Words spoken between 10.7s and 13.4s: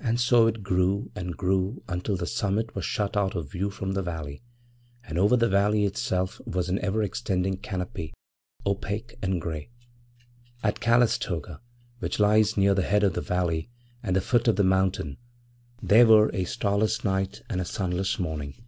Calistoga, which lies near the head of the